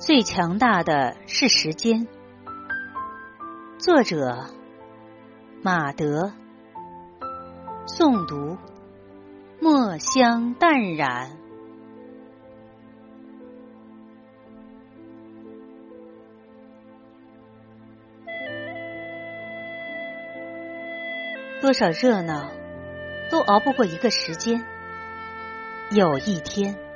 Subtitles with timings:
[0.00, 2.08] 最强大的是时间。
[3.78, 4.46] 作者：
[5.62, 6.32] 马德。
[7.86, 8.56] 诵读：
[9.60, 11.36] 墨香淡然。
[21.60, 22.48] 多少热闹，
[23.30, 24.64] 都熬不过一个时间。
[25.90, 26.89] 有一天。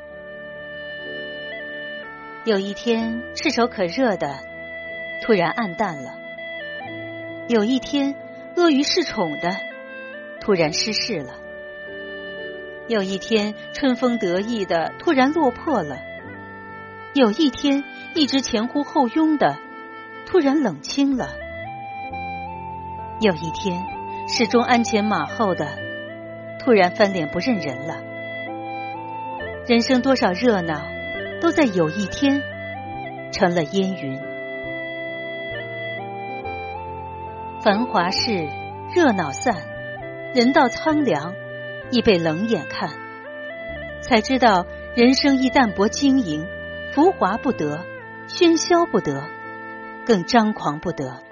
[2.44, 4.34] 有一天，炙手可热的
[5.22, 6.10] 突然暗淡了；
[7.48, 8.14] 有一天，
[8.54, 9.56] 阿谀恃宠的
[10.42, 11.32] 突然失势了；
[12.86, 15.96] 有一天，春风得意的突然落魄了；
[17.14, 17.82] 有一天，
[18.14, 19.56] 一直前呼后拥的
[20.26, 21.28] 突然冷清了；
[23.22, 23.82] 有一天，
[24.28, 25.66] 始终鞍前马后的
[26.60, 28.02] 突然翻脸不认人了。
[29.66, 30.93] 人生多少热闹！
[31.40, 32.42] 都在有一天
[33.32, 34.20] 成了烟云。
[37.60, 38.48] 繁华事，
[38.94, 39.56] 热闹散，
[40.34, 41.32] 人到苍凉，
[41.90, 42.90] 亦被冷眼看。
[44.02, 46.46] 才知道，人生亦淡泊经营，
[46.92, 47.80] 浮华不得，
[48.28, 49.24] 喧嚣不得，
[50.04, 51.22] 更张狂不得。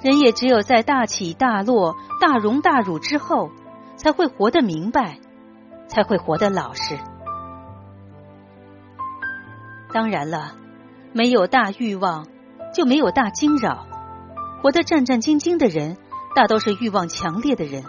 [0.00, 3.50] 人也只有在大起大落、大荣大辱之后，
[3.96, 5.18] 才会活得明白，
[5.88, 6.96] 才会活得老实。
[9.92, 10.54] 当然了，
[11.12, 12.26] 没有大欲望，
[12.74, 13.86] 就没有大惊扰。
[14.62, 15.96] 活得战战兢兢的人，
[16.34, 17.84] 大都是欲望强烈的人，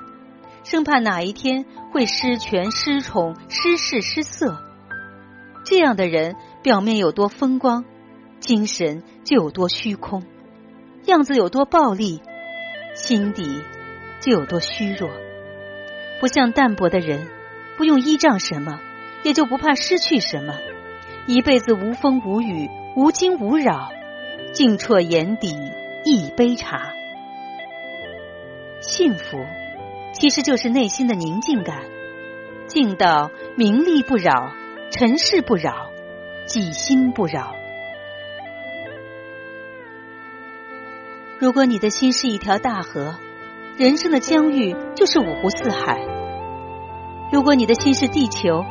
[0.64, 4.58] 生怕哪一天会失权、失宠、失势、失色。
[5.64, 7.86] 这样的人，表面有多风光，
[8.40, 10.22] 精神就有多虚空；
[11.06, 12.22] 样子有多暴力，
[12.96, 13.62] 心底
[14.20, 15.10] 就有多虚弱。
[16.20, 17.28] 不像淡泊的人，
[17.78, 18.80] 不用依仗什么，
[19.24, 20.56] 也就不怕失去什么。
[21.28, 23.92] 一辈子无风无雨，无惊无扰，
[24.54, 25.56] 静彻眼底
[26.04, 26.94] 一杯茶。
[28.82, 29.38] 幸福
[30.14, 31.84] 其实就是内心的宁静感，
[32.66, 34.52] 静到名利不扰，
[34.90, 35.92] 尘世不扰，
[36.48, 37.56] 己心不扰。
[41.38, 43.16] 如果你的心是一条大河，
[43.78, 45.98] 人生的疆域就是五湖四海；
[47.32, 48.66] 如果你的心是地球，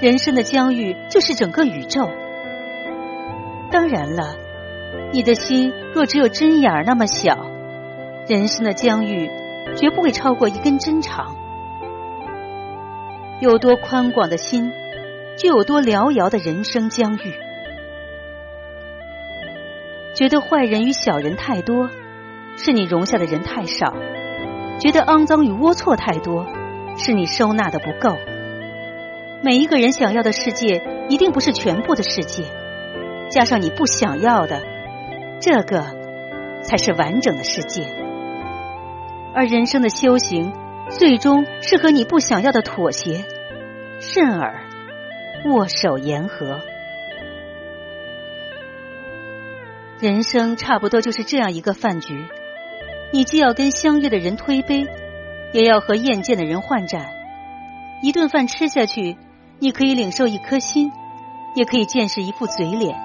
[0.00, 2.10] 人生的疆域就是整个宇宙。
[3.70, 4.36] 当然了，
[5.12, 7.46] 你的心若只有针眼儿那么小，
[8.28, 9.30] 人生的疆域
[9.76, 11.34] 绝不会超过一根针长。
[13.40, 14.72] 有多宽广的心，
[15.36, 17.34] 就有多辽遥的人生疆域。
[20.14, 21.90] 觉得坏人与小人太多，
[22.56, 23.92] 是你容下的人太少；
[24.78, 26.46] 觉得肮脏与龌龊太多，
[26.96, 28.16] 是你收纳的不够。
[29.44, 32.44] 每一个人想要的世界，一定不是全部的世界，
[33.30, 34.62] 加上你不想要的，
[35.38, 35.84] 这个
[36.62, 37.82] 才是完整的世界。
[39.34, 40.50] 而人生的修行，
[40.88, 43.22] 最终是和你不想要的妥协，
[44.00, 44.54] 甚而
[45.44, 46.62] 握手言和。
[50.00, 52.24] 人生差不多就是这样一个饭局，
[53.12, 54.86] 你既要跟相悦的人推杯，
[55.52, 57.04] 也要和厌见的人换盏，
[58.02, 59.18] 一顿饭吃下去。
[59.64, 60.92] 你可以领受一颗心，
[61.54, 63.02] 也可以见识一副嘴脸。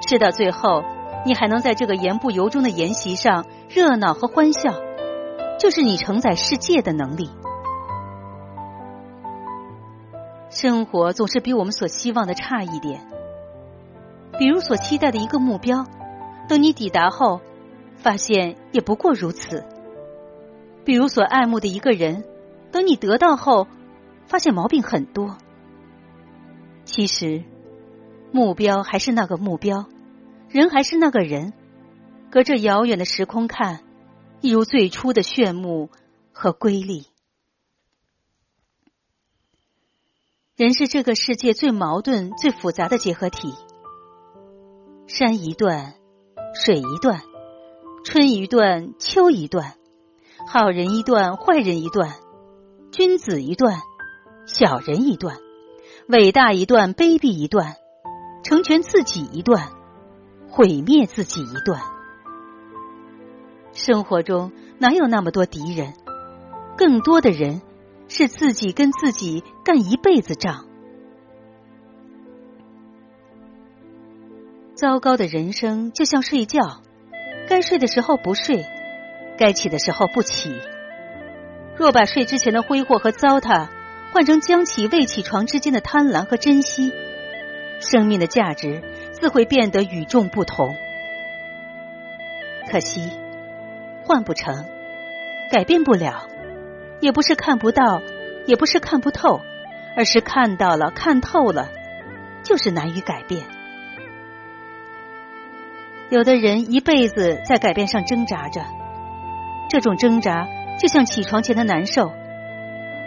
[0.00, 0.82] 吃到最后，
[1.26, 4.72] 你还能在这个言不由衷的筵席上热闹和欢笑，
[5.60, 7.28] 就是你承载世界的能力。
[10.48, 13.06] 生活总是比我们所希望的差一点。
[14.38, 15.84] 比如所期待的一个目标，
[16.48, 17.42] 等你抵达后，
[17.96, 19.66] 发现也不过如此。
[20.86, 22.24] 比如所爱慕的一个人，
[22.72, 23.66] 等你得到后，
[24.24, 25.36] 发现毛病很多。
[26.98, 27.44] 其实，
[28.32, 29.86] 目标还是那个目标，
[30.48, 31.52] 人还是那个人。
[32.28, 33.84] 隔着遥远的时空看，
[34.40, 35.90] 一如最初的炫目
[36.32, 37.06] 和瑰丽。
[40.56, 43.54] 人是这个世界最矛盾、最复杂的结合体。
[45.06, 45.94] 山一段，
[46.52, 47.22] 水一段，
[48.04, 49.76] 春一段，秋一段，
[50.48, 52.12] 好人一段，坏人一段，
[52.90, 53.78] 君子一段，
[54.48, 55.38] 小人一段。
[56.08, 57.76] 伟大一段，卑鄙一段，
[58.42, 59.68] 成全自己一段，
[60.48, 61.82] 毁灭自己一段。
[63.74, 65.92] 生活中哪有那么多敌人？
[66.78, 67.60] 更多的人
[68.08, 70.64] 是自己跟自己干一辈子仗。
[74.74, 76.80] 糟糕的人生就像睡觉，
[77.50, 78.64] 该睡的时候不睡，
[79.36, 80.54] 该起的时候不起。
[81.76, 83.68] 若把睡之前的挥霍和糟蹋。
[84.12, 86.92] 换成将起未起床之间的贪婪和珍惜，
[87.80, 88.82] 生命的价值
[89.12, 90.74] 自会变得与众不同。
[92.70, 93.10] 可惜，
[94.04, 94.66] 换不成，
[95.50, 96.28] 改变不了，
[97.00, 98.02] 也不是看不到，
[98.46, 99.40] 也不是看不透，
[99.96, 101.70] 而是看到了，看透了，
[102.42, 103.44] 就是难于改变。
[106.10, 108.64] 有的人一辈子在改变上挣扎着，
[109.68, 110.48] 这种挣扎
[110.80, 112.12] 就像起床前的难受。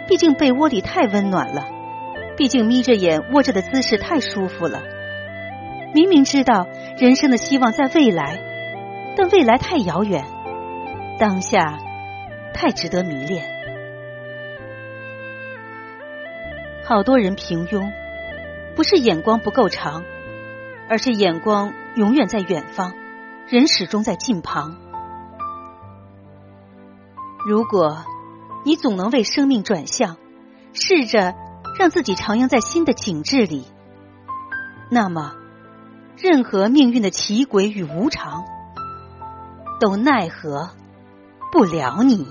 [0.08, 1.66] 毕竟被窝里太温暖了，
[2.36, 4.82] 毕竟眯着眼窝着的姿势太舒服了。
[5.94, 6.66] 明明知道
[6.98, 8.38] 人生的希望在未来，
[9.16, 10.24] 但未来太遥远，
[11.18, 11.78] 当下
[12.52, 13.44] 太值得迷恋。
[16.84, 17.90] 好多人平庸，
[18.74, 20.04] 不是眼光不够长，
[20.88, 22.92] 而是眼光永远在远方，
[23.48, 24.76] 人始终在近旁。
[27.46, 28.04] 如果。
[28.64, 30.16] 你总能为生命转向，
[30.72, 31.34] 试着
[31.78, 33.64] 让自己徜徉在新的景致里。
[34.90, 35.34] 那么，
[36.16, 38.44] 任何命运的奇诡与无常，
[39.80, 40.70] 都奈何
[41.50, 42.26] 不了你。